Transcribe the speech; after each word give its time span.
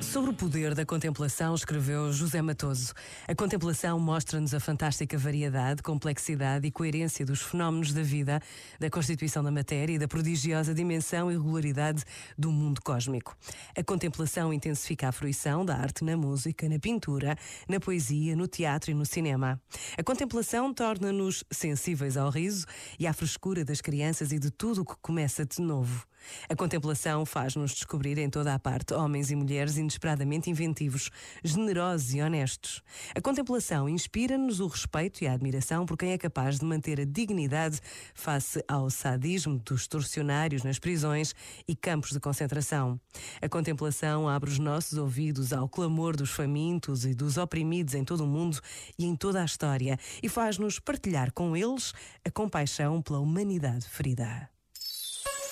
Sobre 0.00 0.30
o 0.30 0.34
poder 0.34 0.74
da 0.74 0.86
contemplação, 0.86 1.54
escreveu 1.54 2.12
José 2.12 2.40
Matoso. 2.40 2.94
A 3.26 3.34
contemplação 3.34 4.00
mostra-nos 4.00 4.54
a 4.54 4.60
fantástica 4.60 5.18
variedade, 5.18 5.82
complexidade 5.82 6.66
e 6.66 6.70
coerência 6.70 7.26
dos 7.26 7.42
fenómenos 7.42 7.92
da 7.92 8.02
vida, 8.02 8.40
da 8.80 8.88
constituição 8.88 9.42
da 9.42 9.50
matéria 9.50 9.94
e 9.94 9.98
da 9.98 10.08
prodigiosa 10.08 10.72
dimensão 10.72 11.30
e 11.30 11.34
regularidade 11.34 12.04
do 12.36 12.50
mundo 12.50 12.80
cósmico. 12.82 13.36
A 13.76 13.84
contemplação 13.84 14.52
intensifica 14.52 15.08
a 15.08 15.12
fruição 15.12 15.64
da 15.64 15.76
arte 15.76 16.04
na 16.04 16.16
música, 16.16 16.68
na 16.68 16.78
pintura, 16.78 17.36
na 17.68 17.78
poesia, 17.78 18.34
no 18.34 18.46
teatro 18.46 18.90
e 18.90 18.94
no 18.94 19.04
cinema. 19.04 19.60
A 19.96 20.02
contemplação 20.02 20.72
torna-nos 20.72 21.44
sensíveis 21.50 22.16
ao 22.16 22.30
riso 22.30 22.66
e 22.98 23.06
à 23.06 23.12
frescura 23.12 23.64
das 23.64 23.80
crianças 23.80 24.32
e 24.32 24.38
de 24.38 24.50
tudo 24.50 24.82
o 24.82 24.84
que 24.84 24.94
começa 25.02 25.44
de 25.44 25.60
novo. 25.60 26.06
A 26.48 26.56
contemplação 26.56 27.24
faz-nos 27.24 27.72
descobrir 27.72 28.18
em 28.18 28.30
toda 28.30 28.54
a 28.54 28.58
parte 28.58 28.94
homens 28.94 29.30
e 29.30 29.36
mulheres 29.36 29.76
inesperadamente 29.76 30.50
inventivos, 30.50 31.10
generosos 31.42 32.14
e 32.14 32.20
honestos. 32.20 32.82
A 33.14 33.20
contemplação 33.20 33.88
inspira-nos 33.88 34.60
o 34.60 34.66
respeito 34.66 35.22
e 35.22 35.26
a 35.26 35.32
admiração 35.32 35.86
por 35.86 35.96
quem 35.96 36.12
é 36.12 36.18
capaz 36.18 36.58
de 36.58 36.64
manter 36.64 37.00
a 37.00 37.04
dignidade 37.04 37.80
face 38.14 38.62
ao 38.68 38.90
sadismo 38.90 39.58
dos 39.58 39.86
torcionários 39.86 40.62
nas 40.62 40.78
prisões 40.78 41.34
e 41.66 41.74
campos 41.74 42.10
de 42.10 42.20
concentração. 42.20 43.00
A 43.40 43.48
contemplação 43.48 44.28
abre 44.28 44.50
os 44.50 44.58
nossos 44.58 44.98
ouvidos 44.98 45.52
ao 45.52 45.68
clamor 45.68 46.16
dos 46.16 46.30
famintos 46.30 47.04
e 47.04 47.14
dos 47.14 47.36
oprimidos 47.36 47.94
em 47.94 48.04
todo 48.04 48.24
o 48.24 48.26
mundo 48.26 48.60
e 48.98 49.04
em 49.04 49.16
toda 49.16 49.42
a 49.42 49.44
história 49.44 49.98
e 50.22 50.28
faz-nos 50.28 50.78
partilhar 50.78 51.32
com 51.32 51.56
eles 51.56 51.92
a 52.24 52.30
compaixão 52.30 53.00
pela 53.02 53.20
humanidade 53.20 53.88
ferida. 53.88 54.57